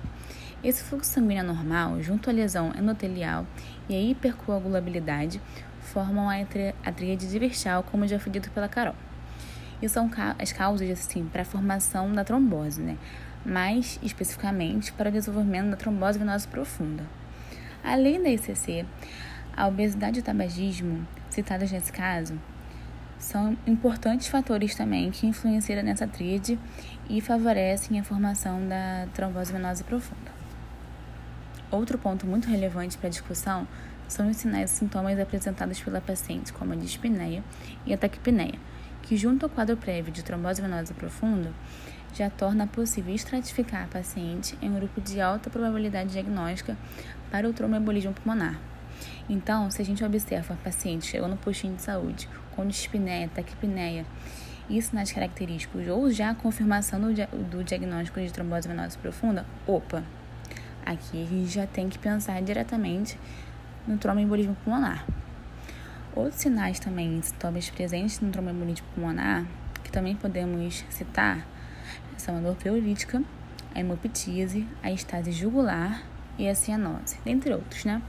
Esse 0.61 0.83
fluxo 0.83 1.09
sanguíneo 1.09 1.41
anormal, 1.41 2.01
junto 2.01 2.29
à 2.29 2.33
lesão 2.33 2.73
endotelial 2.77 3.47
e 3.87 3.95
a 3.95 4.01
hipercoagulabilidade, 4.01 5.41
formam 5.89 6.29
a 6.29 6.91
tríade 6.91 7.29
diversal, 7.29 7.83
como 7.83 8.07
já 8.07 8.19
foi 8.19 8.31
dito 8.31 8.49
pela 8.51 8.67
Carol 8.67 8.95
e 9.81 9.87
são 9.87 10.09
as 10.37 10.51
causas 10.51 10.89
assim 10.89 11.25
para 11.25 11.43
a 11.43 11.45
formação 11.45 12.11
da 12.11 12.23
trombose, 12.23 12.81
né? 12.81 12.97
mais 13.45 13.99
especificamente 14.03 14.91
para 14.91 15.09
o 15.09 15.11
desenvolvimento 15.11 15.69
da 15.69 15.77
trombose 15.77 16.19
venosa 16.19 16.47
profunda. 16.47 17.05
Além 17.83 18.21
da 18.21 18.29
ICC, 18.29 18.85
a 19.55 19.67
obesidade 19.67 20.19
e 20.19 20.21
o 20.21 20.23
tabagismo, 20.23 21.07
citados 21.29 21.71
nesse 21.71 21.91
caso, 21.91 22.37
são 23.17 23.57
importantes 23.65 24.27
fatores 24.27 24.75
também 24.75 25.11
que 25.11 25.25
influenciam 25.25 25.81
nessa 25.83 26.07
tríade 26.07 26.59
e 27.09 27.21
favorecem 27.21 27.99
a 27.99 28.03
formação 28.03 28.67
da 28.67 29.07
trombose 29.13 29.51
venosa 29.51 29.83
profunda. 29.83 30.38
Outro 31.71 31.97
ponto 31.99 32.25
muito 32.25 32.47
relevante 32.47 32.97
para 32.97 33.07
a 33.07 33.11
discussão 33.11 33.67
são 34.07 34.27
os 34.27 34.37
sinais 34.37 34.71
e 34.71 34.75
sintomas 34.75 35.19
apresentados 35.19 35.79
pela 35.79 36.01
paciente, 36.01 36.51
como 36.51 36.73
a 36.73 36.75
dispneia 36.75 37.43
e 37.85 37.93
a 37.93 37.97
taquipneia, 37.97 38.55
que, 39.03 39.15
junto 39.15 39.45
ao 39.45 39.49
quadro 39.49 39.77
prévio 39.77 40.11
de 40.11 40.23
trombose 40.23 40.61
venosa 40.61 40.95
profunda, 40.95 41.53
já 42.13 42.27
torna 42.27 42.65
possível 42.65 43.13
estratificar 43.13 43.83
a 43.83 43.87
paciente 43.87 44.57
em 44.63 44.69
um 44.71 44.75
grupo 44.75 44.99
de 44.99 45.21
alta 45.21 45.49
probabilidade 45.49 46.11
diagnóstica 46.11 46.75
para 47.29 47.47
o 47.47 47.53
tromboembolismo 47.53 48.13
pulmonar. 48.13 48.59
Então, 49.29 49.69
se 49.69 49.79
a 49.79 49.85
gente 49.85 50.03
observa 50.03 50.55
a 50.55 50.57
paciente 50.57 51.05
chegando 51.05 51.31
no 51.31 51.37
postinho 51.37 51.75
de 51.75 51.83
saúde 51.83 52.27
com 52.55 52.65
dispneia, 52.65 53.29
taquipneia 53.29 54.07
e 54.67 54.81
sinais 54.81 55.11
característicos 55.11 55.87
ou 55.87 56.09
já 56.09 56.31
a 56.31 56.35
confirmação 56.35 56.99
do, 56.99 57.13
do 57.49 57.63
diagnóstico 57.63 58.19
de 58.19 58.33
trombose 58.33 58.67
venosa 58.67 58.97
profunda, 58.97 59.45
opa, 59.67 60.03
aqui 60.91 61.23
a 61.23 61.25
gente 61.25 61.47
já 61.47 61.67
tem 61.67 61.87
que 61.87 61.99
pensar 61.99 62.41
diretamente 62.41 63.17
no 63.87 63.97
tromboembolismo 63.97 64.55
pulmonar. 64.63 65.05
Outros 66.15 66.41
sinais 66.41 66.79
também, 66.79 67.21
sintomas 67.21 67.69
presentes 67.69 68.19
no 68.19 68.31
tromboembolismo 68.31 68.87
pulmonar, 68.93 69.45
que 69.83 69.91
também 69.91 70.15
podemos 70.15 70.83
citar, 70.89 71.45
são 72.17 72.37
a 72.37 72.41
dor 72.41 72.55
pleurolítica, 72.55 73.23
a 73.73 73.79
hemoptíase, 73.79 74.67
a 74.81 74.91
estase 74.91 75.31
jugular 75.31 76.01
e 76.37 76.47
a 76.47 76.55
cianose, 76.55 77.17
dentre 77.23 77.53
outros, 77.53 77.85
né? 77.85 78.01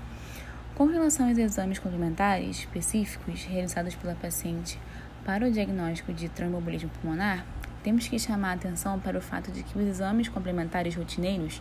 Com 0.75 0.87
relação 0.87 1.29
aos 1.29 1.37
exames 1.37 1.79
complementares 1.79 2.61
específicos 2.61 3.45
realizados 3.45 3.95
pela 3.95 4.15
paciente 4.15 4.81
para 5.25 5.47
o 5.47 5.51
diagnóstico 5.51 6.13
de 6.13 6.29
tromboembolismo 6.31 6.91
pulmonar, 7.01 7.45
temos 7.83 8.09
que 8.09 8.19
chamar 8.19 8.51
a 8.51 8.55
atenção 8.55 8.99
para 8.99 9.19
o 9.19 9.21
fato 9.21 9.51
de 9.53 9.63
que 9.63 9.79
os 9.79 9.87
exames 9.87 10.29
complementares 10.29 10.95
rotineiros 10.95 11.61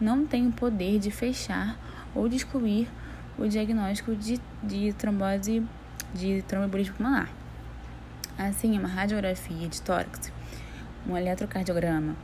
não 0.00 0.26
têm 0.26 0.46
o 0.46 0.52
poder 0.52 0.98
de 0.98 1.10
fechar 1.10 1.78
ou 2.14 2.28
de 2.28 2.36
excluir 2.36 2.88
o 3.38 3.46
diagnóstico 3.46 4.14
de, 4.14 4.40
de 4.62 4.92
trombose 4.94 5.62
de 6.14 6.42
tromboembolismo 6.42 6.96
pulmonar. 6.96 7.28
Assim, 8.36 8.78
uma 8.78 8.88
radiografia 8.88 9.68
de 9.68 9.80
tórax, 9.82 10.32
um 11.06 11.16
eletrocardiograma 11.16 12.16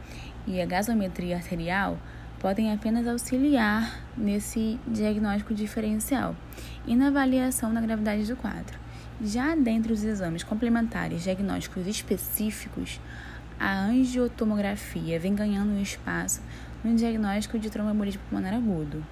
e 0.47 0.61
a 0.61 0.67
gasometria 0.67 1.37
arterial 1.37 1.99
podem 2.39 2.73
apenas 2.73 3.07
auxiliar 3.07 4.01
nesse 4.17 4.79
diagnóstico 4.87 5.55
diferencial 5.55 6.37
e 6.87 6.95
na 6.95 7.09
avaliação 7.09 7.73
da 7.73 7.81
gravidade 7.81 8.25
do 8.27 8.37
quadro. 8.37 8.79
Já 9.23 9.55
dentre 9.55 9.93
os 9.93 10.05
exames 10.05 10.45
complementares 10.45 11.23
diagnósticos 11.23 11.87
específicos, 11.87 13.01
a 13.59 13.87
angiotomografia 13.87 15.19
vem 15.19 15.35
ganhando 15.35 15.81
espaço 15.81 16.43
no 16.85 16.95
diagnóstico 16.95 17.59
de 17.59 17.71
tromboembolismo 17.71 18.23
pulmonar 18.29 18.55
agudo 18.55 19.05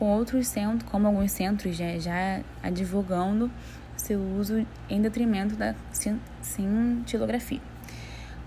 com 0.00 0.06
outros 0.06 0.48
centros, 0.48 0.90
como 0.90 1.06
alguns 1.06 1.30
centros 1.30 1.76
já, 1.76 1.98
já 1.98 2.40
advogando 2.62 3.50
seu 3.94 4.18
uso 4.18 4.66
em 4.88 5.02
detrimento 5.02 5.54
da 5.54 5.74
cintilografia. 6.40 7.60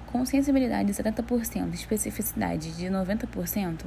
Com 0.08 0.26
sensibilidade 0.26 0.92
de 0.92 0.94
70% 0.96 1.72
e 1.72 1.76
especificidade 1.76 2.76
de 2.76 2.88
90%, 2.88 3.82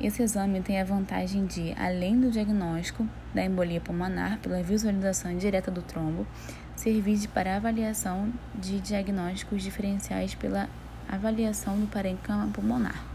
esse 0.00 0.20
exame 0.20 0.60
tem 0.62 0.80
a 0.80 0.84
vantagem 0.84 1.46
de, 1.46 1.72
além 1.78 2.20
do 2.20 2.28
diagnóstico 2.28 3.06
da 3.32 3.44
embolia 3.44 3.80
pulmonar 3.80 4.38
pela 4.38 4.60
visualização 4.60 5.36
direta 5.36 5.70
do 5.70 5.82
trombo, 5.82 6.26
servir 6.74 7.28
para 7.28 7.54
avaliação 7.54 8.32
de 8.52 8.80
diagnósticos 8.80 9.62
diferenciais 9.62 10.34
pela 10.34 10.68
avaliação 11.08 11.78
do 11.78 11.86
parênquima 11.86 12.48
pulmonar 12.52 13.10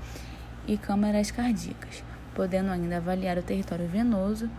e 0.68 0.78
câmaras 0.78 1.32
cardíacas 1.32 2.04
podendo 2.36 2.70
ainda 2.70 2.98
avaliar 2.98 3.38
o 3.38 3.42
território 3.42 3.88
venoso 3.88 4.50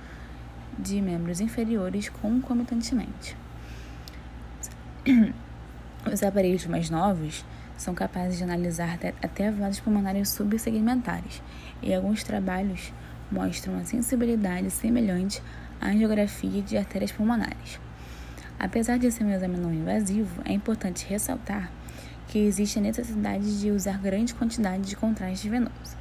de 0.77 1.01
membros 1.01 1.41
inferiores 1.41 2.09
concomitantemente. 2.09 3.37
Os 6.11 6.23
aparelhos 6.23 6.67
mais 6.67 6.91
novos 6.91 7.45
são 7.77 7.95
capazes 7.95 8.39
de 8.39 8.45
analisar 8.45 8.99
até 9.23 9.51
vasos 9.51 9.81
pulmonares 9.81 10.31
subsegmentares, 10.31 11.43
e 11.83 11.93
alguns 11.93 12.25
trabalhos 12.25 12.93
mostram 13.31 13.77
a 13.79 13.85
sensibilidade 13.85 14.71
semelhante 14.71 15.43
à 15.81 15.89
angiografia 15.89 16.63
de 16.63 16.77
artérias 16.77 17.13
pulmonares. 17.13 17.79
Apesar 18.59 18.99
de 18.99 19.13
ser 19.13 19.25
um 19.25 19.31
exame 19.31 19.59
não 19.59 19.73
invasivo, 19.73 20.41
é 20.45 20.53
importante 20.53 21.07
ressaltar 21.07 21.71
que 22.29 22.39
existe 22.39 22.79
a 22.79 22.83
necessidade 22.83 23.61
de 23.61 23.71
usar 23.71 24.01
grande 24.01 24.35
quantidade 24.35 24.83
de 24.85 24.97
contraste 24.97 25.49
venoso. 25.49 25.97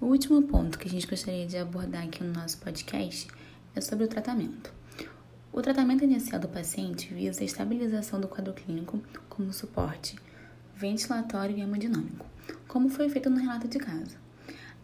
O 0.00 0.06
último 0.06 0.42
ponto 0.42 0.78
que 0.78 0.88
a 0.88 0.90
gente 0.90 1.06
gostaria 1.06 1.46
de 1.46 1.56
abordar 1.56 2.04
aqui 2.04 2.24
no 2.24 2.32
nosso 2.32 2.58
podcast 2.58 3.28
é 3.74 3.80
sobre 3.80 4.04
o 4.04 4.08
tratamento. 4.08 4.72
O 5.52 5.60
tratamento 5.60 6.04
inicial 6.04 6.40
do 6.40 6.48
paciente 6.48 7.12
visa 7.12 7.42
a 7.42 7.44
estabilização 7.44 8.20
do 8.20 8.28
quadro 8.28 8.52
clínico 8.52 9.02
como 9.28 9.52
suporte 9.52 10.16
ventilatório 10.76 11.58
e 11.58 11.60
hemodinâmico, 11.60 12.24
como 12.66 12.88
foi 12.88 13.10
feito 13.10 13.28
no 13.28 13.38
relato 13.38 13.68
de 13.68 13.78
caso. 13.78 14.16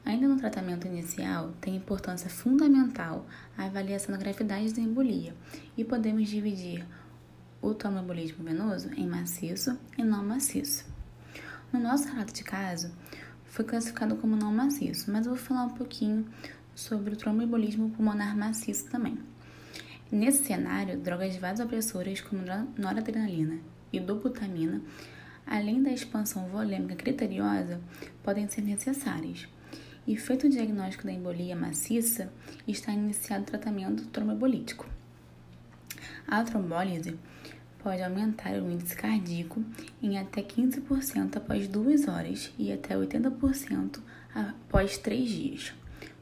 Ainda 0.04 0.28
no 0.28 0.36
tratamento 0.36 0.86
inicial, 0.86 1.52
tem 1.60 1.74
importância 1.74 2.28
fundamental 2.28 3.26
a 3.56 3.64
avaliação 3.64 4.12
da 4.12 4.20
gravidade 4.20 4.74
da 4.74 4.80
embolia 4.80 5.34
e 5.76 5.82
podemos 5.82 6.28
dividir 6.28 6.84
o 7.68 7.74
tromboembolismo 7.74 8.44
venoso 8.44 8.90
em 8.96 9.08
maciço 9.08 9.76
e 9.98 10.04
não 10.04 10.24
maciço. 10.24 10.86
No 11.72 11.80
nosso 11.80 12.08
relato 12.08 12.32
de 12.32 12.44
caso, 12.44 12.92
foi 13.44 13.64
classificado 13.64 14.14
como 14.16 14.36
não 14.36 14.52
maciço, 14.52 15.10
mas 15.10 15.26
eu 15.26 15.34
vou 15.34 15.44
falar 15.44 15.64
um 15.64 15.70
pouquinho 15.70 16.24
sobre 16.76 17.14
o 17.14 17.16
tromboembolismo 17.16 17.90
pulmonar 17.90 18.36
maciço 18.36 18.88
também. 18.88 19.18
Nesse 20.12 20.44
cenário, 20.44 20.96
drogas 20.96 21.34
vasopressoras 21.36 22.20
como 22.20 22.42
noradrenalina 22.78 23.58
e 23.92 23.98
dobutamina, 23.98 24.80
além 25.44 25.82
da 25.82 25.90
expansão 25.90 26.46
volêmica 26.46 26.94
criteriosa, 26.94 27.80
podem 28.22 28.48
ser 28.48 28.62
necessárias. 28.62 29.48
E 30.06 30.16
feito 30.16 30.46
o 30.46 30.50
diagnóstico 30.50 31.04
da 31.04 31.12
embolia 31.12 31.56
maciça, 31.56 32.32
está 32.68 32.92
iniciado 32.92 33.42
o 33.42 33.46
tratamento 33.46 34.06
tromboembolítico. 34.06 34.86
A 36.28 36.44
trombólise 36.44 37.18
pode 37.86 38.02
aumentar 38.02 38.54
o 38.54 38.68
índice 38.68 38.96
cardíaco 38.96 39.64
em 40.02 40.18
até 40.18 40.42
15% 40.42 41.36
após 41.36 41.68
duas 41.68 42.08
horas 42.08 42.52
e 42.58 42.72
até 42.72 42.96
80% 42.96 44.00
após 44.34 44.98
três 44.98 45.30
dias, 45.30 45.72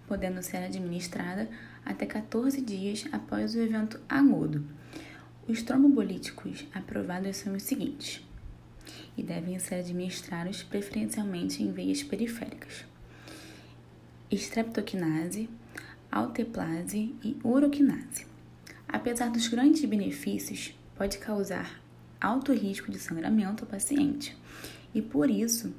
podendo 0.07 0.43
ser 0.43 0.59
administrada 0.59 1.49
até 1.83 2.05
14 2.05 2.61
dias 2.61 3.07
após 3.13 3.55
o 3.55 3.61
evento 3.61 3.99
agudo. 4.07 4.63
Os 5.49 5.63
trombobolíticos 5.63 6.67
aprovados 6.75 7.39
são 7.39 7.55
os 7.55 7.63
seguintes 7.63 8.23
e 9.17 9.23
devem 9.23 9.59
ser 9.59 9.77
administrados 9.77 10.63
preferencialmente 10.63 11.63
em 11.63 11.73
veias 11.73 12.03
periféricas: 12.03 12.85
streptokinase, 14.31 15.49
alteplase 16.13 17.15
e 17.25 17.39
uroquinase. 17.43 18.27
Apesar 18.87 19.31
dos 19.31 19.49
grandes 19.49 19.83
benefícios, 19.87 20.75
pode 20.97 21.19
causar 21.19 21.81
alto 22.21 22.53
risco 22.53 22.91
de 22.91 22.99
sangramento 22.99 23.65
ao 23.65 23.71
paciente 23.71 24.37
e, 24.95 25.03
por 25.03 25.29
isso, 25.29 25.75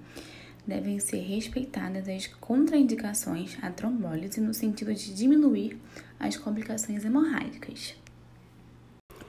devem 0.68 1.00
ser 1.00 1.20
respeitadas 1.20 2.08
as 2.08 2.28
contraindicações 2.28 3.58
à 3.62 3.70
trombólise 3.70 4.42
no 4.42 4.54
sentido 4.54 4.94
de 4.94 5.14
diminuir 5.14 5.80
as 6.20 6.38
complicações 6.38 7.06
hemorrágicas. 7.06 7.96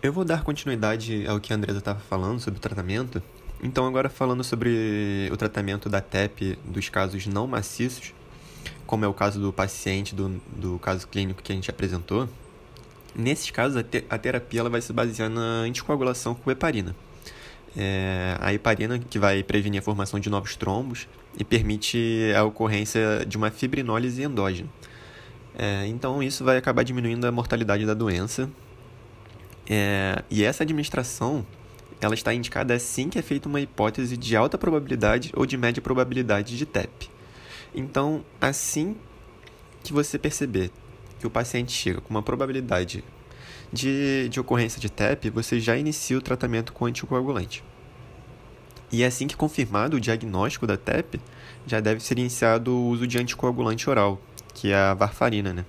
Eu 0.02 0.12
vou 0.12 0.24
dar 0.24 0.42
continuidade 0.44 1.26
ao 1.26 1.40
que 1.40 1.52
a 1.52 1.56
Andresa 1.56 1.78
estava 1.78 1.98
falando 1.98 2.40
sobre 2.40 2.58
o 2.58 2.60
tratamento. 2.60 3.22
Então, 3.62 3.86
agora 3.86 4.08
falando 4.08 4.44
sobre 4.44 5.28
o 5.32 5.36
tratamento 5.36 5.88
da 5.88 6.00
TEP 6.00 6.58
dos 6.64 6.88
casos 6.88 7.26
não 7.26 7.46
maciços, 7.46 8.12
como 8.86 9.04
é 9.04 9.08
o 9.08 9.14
caso 9.14 9.40
do 9.40 9.52
paciente 9.52 10.14
do, 10.14 10.40
do 10.56 10.78
caso 10.78 11.08
clínico 11.08 11.42
que 11.42 11.50
a 11.50 11.54
gente 11.54 11.70
apresentou, 11.70 12.28
nesses 13.16 13.50
casos 13.50 13.76
a, 13.76 13.82
te, 13.82 14.04
a 14.08 14.18
terapia 14.18 14.60
ela 14.60 14.70
vai 14.70 14.80
se 14.80 14.92
basear 14.92 15.30
na 15.30 15.60
anticoagulação 15.60 16.34
com 16.34 16.50
heparina. 16.50 16.94
É, 17.76 18.36
a 18.40 18.54
heparina 18.54 18.98
que 18.98 19.18
vai 19.18 19.42
prevenir 19.42 19.80
a 19.80 19.82
formação 19.82 20.18
de 20.18 20.30
novos 20.30 20.56
trombos 20.56 21.06
e 21.38 21.44
permite 21.44 22.32
a 22.36 22.44
ocorrência 22.44 23.24
de 23.26 23.36
uma 23.36 23.50
fibrinólise 23.50 24.22
endógena. 24.22 24.68
É, 25.58 25.86
então, 25.86 26.22
isso 26.22 26.44
vai 26.44 26.56
acabar 26.56 26.82
diminuindo 26.82 27.26
a 27.26 27.32
mortalidade 27.32 27.84
da 27.86 27.94
doença. 27.94 28.48
É, 29.68 30.22
e 30.30 30.44
essa 30.44 30.62
administração 30.62 31.44
ela 32.00 32.14
está 32.14 32.32
indicada 32.32 32.74
assim 32.74 33.08
que 33.08 33.18
é 33.18 33.22
feita 33.22 33.48
uma 33.48 33.60
hipótese 33.60 34.16
de 34.16 34.36
alta 34.36 34.58
probabilidade 34.58 35.32
ou 35.34 35.46
de 35.46 35.56
média 35.56 35.82
probabilidade 35.82 36.56
de 36.56 36.66
TEP. 36.66 37.10
Então, 37.74 38.24
assim 38.40 38.96
que 39.82 39.92
você 39.92 40.18
perceber 40.18 40.70
que 41.18 41.26
o 41.26 41.30
paciente 41.30 41.72
chega 41.72 42.00
com 42.00 42.10
uma 42.10 42.22
probabilidade 42.22 43.02
de, 43.72 44.28
de 44.28 44.40
ocorrência 44.40 44.80
de 44.80 44.90
TEP, 44.90 45.30
você 45.30 45.60
já 45.60 45.76
inicia 45.76 46.16
o 46.16 46.20
tratamento 46.20 46.72
com 46.72 46.86
anticoagulante. 46.86 47.62
E 48.90 49.02
é 49.02 49.06
assim 49.06 49.26
que 49.26 49.36
confirmado 49.36 49.96
o 49.96 50.00
diagnóstico 50.00 50.66
da 50.66 50.76
TEP, 50.76 51.20
já 51.66 51.80
deve 51.80 52.00
ser 52.00 52.18
iniciado 52.18 52.72
o 52.72 52.88
uso 52.88 53.06
de 53.06 53.18
anticoagulante 53.18 53.90
oral, 53.90 54.20
que 54.54 54.70
é 54.70 54.76
a 54.76 54.94
varfarina, 54.94 55.52
né? 55.52 55.64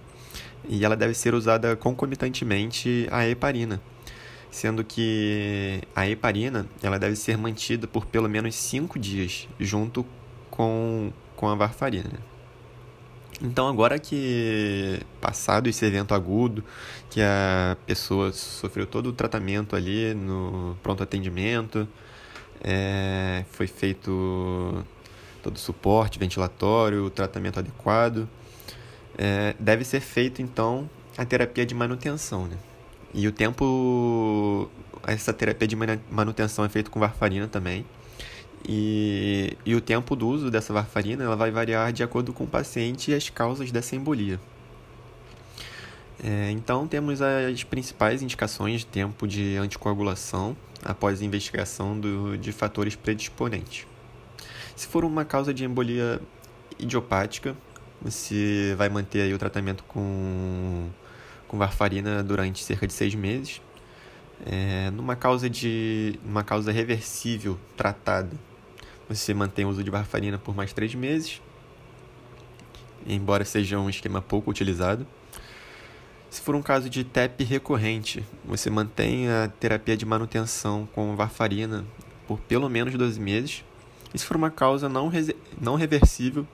E 0.69 0.83
ela 0.85 0.95
deve 0.95 1.13
ser 1.13 1.33
usada 1.33 1.75
concomitantemente 1.75 3.07
à 3.11 3.27
heparina, 3.27 3.81
sendo 4.51 4.83
que 4.83 5.81
a 5.95 6.07
heparina 6.07 6.67
ela 6.83 6.99
deve 6.99 7.15
ser 7.15 7.37
mantida 7.37 7.87
por 7.87 8.05
pelo 8.05 8.29
menos 8.29 8.53
5 8.55 8.99
dias, 8.99 9.47
junto 9.59 10.05
com, 10.51 11.11
com 11.35 11.47
a 11.47 11.55
varfarina. 11.55 12.36
Então, 13.41 13.67
agora 13.67 13.99
que 13.99 14.99
passado 15.21 15.67
esse 15.69 15.85
evento 15.85 16.13
agudo, 16.13 16.63
que 17.09 17.21
a 17.21 17.77
pessoa 17.85 18.33
sofreu 18.33 18.87
todo 18.87 19.09
o 19.09 19.13
tratamento 19.13 19.75
ali 19.75 20.13
no 20.15 20.75
pronto 20.81 21.03
atendimento, 21.03 21.87
é, 22.63 23.45
foi 23.51 23.67
feito 23.67 24.83
todo 25.43 25.55
o 25.55 25.59
suporte 25.59 26.17
ventilatório, 26.17 27.05
o 27.05 27.09
tratamento 27.11 27.59
adequado, 27.59 28.27
é, 29.17 29.55
deve 29.59 29.83
ser 29.83 29.99
feito 29.99 30.41
então 30.41 30.89
a 31.17 31.23
terapia 31.23 31.65
de 31.65 31.75
manutenção. 31.75 32.47
Né? 32.47 32.57
E 33.13 33.27
o 33.27 33.31
tempo, 33.31 34.69
essa 35.05 35.31
terapia 35.31 35.67
de 35.67 35.75
manutenção 36.09 36.65
é 36.65 36.69
feita 36.69 36.89
com 36.89 36.99
varfarina 36.99 37.47
também. 37.47 37.85
E, 38.67 39.55
e 39.65 39.73
o 39.75 39.79
tempo 39.79 40.15
do 40.15 40.27
uso 40.27 40.51
dessa 40.51 40.73
varfarina 40.73 41.23
ela 41.23 41.37
vai 41.37 41.51
variar 41.51 41.93
de 41.93 42.03
acordo 42.03 42.33
com 42.33 42.43
o 42.43 42.47
paciente 42.47 43.11
e 43.11 43.13
as 43.13 43.29
causas 43.29 43.71
dessa 43.71 43.95
embolia. 43.95 44.39
É, 46.21 46.49
então, 46.51 46.87
temos 46.87 47.21
as 47.21 47.63
principais 47.63 48.21
indicações 48.21 48.81
de 48.81 48.87
tempo 48.87 49.27
de 49.27 49.55
anticoagulação 49.55 50.57
após 50.83 51.21
investigação 51.21 51.99
do, 51.99 52.37
de 52.37 52.51
fatores 52.51 52.95
predisponentes. 52.95 53.85
Se 54.75 54.87
for 54.87 55.05
uma 55.05 55.23
causa 55.23 55.53
de 55.53 55.63
embolia 55.63 56.19
idiopática, 56.77 57.55
você 58.01 58.75
vai 58.77 58.89
manter 58.89 59.21
aí 59.21 59.33
o 59.33 59.37
tratamento 59.37 59.83
com, 59.85 60.89
com 61.47 61.57
varfarina 61.57 62.23
durante 62.23 62.63
cerca 62.63 62.85
de 62.85 62.93
seis 62.93 63.15
meses. 63.15 63.61
É, 64.45 64.91
numa 64.91 65.15
causa 65.15 65.49
de 65.49 66.19
uma 66.23 66.43
causa 66.43 66.71
reversível 66.71 67.57
tratada, 67.75 68.37
você 69.07 69.33
mantém 69.33 69.65
o 69.65 69.69
uso 69.69 69.83
de 69.83 69.89
varfarina 69.89 70.37
por 70.37 70.55
mais 70.55 70.73
três 70.73 70.93
meses, 70.93 71.41
embora 73.07 73.45
seja 73.45 73.79
um 73.79 73.89
esquema 73.89 74.21
pouco 74.21 74.51
utilizado. 74.51 75.07
Se 76.29 76.41
for 76.41 76.55
um 76.55 76.61
caso 76.61 76.89
de 76.89 77.03
TEP 77.03 77.43
recorrente, 77.43 78.23
você 78.43 78.69
mantém 78.69 79.29
a 79.29 79.47
terapia 79.47 79.95
de 79.95 80.05
manutenção 80.05 80.87
com 80.93 81.15
varfarina 81.15 81.85
por 82.27 82.39
pelo 82.39 82.69
menos 82.69 82.93
12 82.93 83.19
meses. 83.19 83.63
E 84.13 84.19
se 84.19 84.25
for 84.25 84.35
uma 84.35 84.51
causa 84.51 84.89
não, 84.89 85.11
não 85.59 85.75
reversível, 85.75 86.45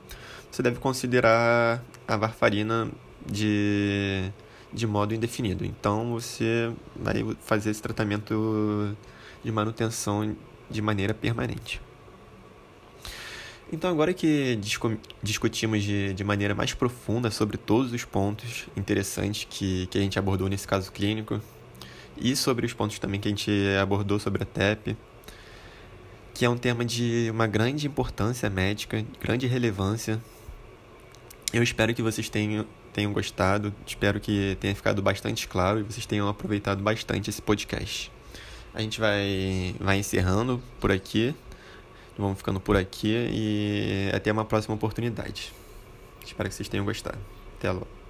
você 0.52 0.62
deve 0.62 0.80
considerar 0.80 1.84
a 2.08 2.16
varfarina 2.16 2.88
de, 3.26 4.32
de 4.72 4.86
modo 4.86 5.16
indefinido. 5.16 5.66
Então 5.66 6.12
você 6.12 6.72
vai 6.96 7.16
fazer 7.42 7.72
esse 7.72 7.82
tratamento 7.82 8.96
de 9.44 9.52
manutenção 9.52 10.36
de 10.70 10.82
maneira 10.82 11.14
permanente. 11.14 11.82
Então, 13.74 13.90
agora 13.90 14.14
que 14.14 14.56
discu 14.58 14.96
discutimos 15.24 15.82
de, 15.82 16.14
de 16.14 16.24
maneira 16.24 16.54
mais 16.54 16.76
profunda 16.76 17.32
sobre 17.32 17.58
todos 17.58 17.92
os 17.92 18.06
pontos 18.06 18.68
interessantes 18.78 19.48
que, 19.50 19.88
que 19.88 19.98
a 19.98 20.02
gente 20.02 20.20
abordou 20.20 20.48
nesse 20.48 20.68
caso 20.68 20.92
clínico 20.92 21.42
e 22.16 22.36
sobre 22.36 22.68
os 22.68 22.74
pontos 22.74 23.00
também 23.00 23.20
que 23.20 23.28
a 23.28 23.32
gente 23.32 23.52
abordou 23.82 24.20
sobre 24.20 24.44
a 24.44 24.46
TEP, 24.46 24.96
que 26.36 26.46
é 26.46 26.50
um 26.50 26.56
tema 26.56 26.86
de 26.86 27.30
uma 27.32 27.48
grande 27.48 27.88
importância 27.88 28.48
médica, 28.48 29.04
grande 29.20 29.48
relevância. 29.48 30.22
Eu 31.52 31.64
espero 31.64 31.96
que 31.96 32.04
vocês 32.04 32.30
tenham, 32.30 32.68
tenham 32.94 33.12
gostado, 33.12 33.74
espero 33.88 34.20
que 34.20 34.56
tenha 34.60 34.76
ficado 34.76 35.02
bastante 35.02 35.48
claro 35.48 35.80
e 35.80 35.84
vocês 35.84 36.06
tenham 36.06 36.30
aproveitado 36.30 36.84
bastante 36.84 37.32
esse 37.32 37.42
podcast. 37.42 38.12
A 38.72 38.82
gente 38.82 39.00
vai, 39.00 39.74
vai 39.80 39.98
encerrando 39.98 40.62
por 40.80 40.92
aqui. 40.92 41.34
Vamos 42.18 42.38
ficando 42.38 42.60
por 42.60 42.78
aqui 42.78 43.14
e 43.32 44.12
até 44.14 44.32
uma 44.32 44.46
próxima 44.46 44.76
oportunidade. 44.76 45.52
Espero 46.24 46.48
que 46.48 46.56
vocês 46.56 46.70
tenham 46.70 46.86
gostado. 46.86 47.18
Até 47.58 47.72
logo. 47.72 48.03